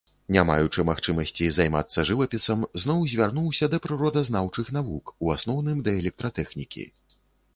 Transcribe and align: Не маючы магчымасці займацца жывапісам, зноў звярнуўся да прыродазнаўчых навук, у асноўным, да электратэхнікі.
Не 0.35 0.41
маючы 0.49 0.83
магчымасці 0.89 1.49
займацца 1.57 2.05
жывапісам, 2.09 2.63
зноў 2.85 3.03
звярнуўся 3.11 3.69
да 3.73 3.81
прыродазнаўчых 3.85 4.71
навук, 4.77 5.13
у 5.27 5.31
асноўным, 5.37 5.77
да 5.89 5.93
электратэхнікі. 6.01 6.83